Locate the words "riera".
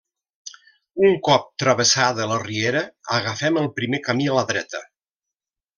2.47-2.83